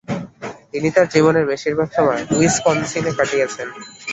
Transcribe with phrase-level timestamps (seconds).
[0.71, 3.67] তিনি তার জীবনের বেশিরভাগ সময় উইসকনসিন এ কাটিয়েছেন।